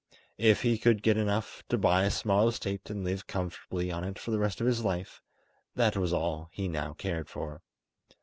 [0.39, 4.17] If he could get enough to buy a small estate and live comfortably on it
[4.17, 5.21] for the rest of his life,
[5.75, 7.61] that was all he now cared for.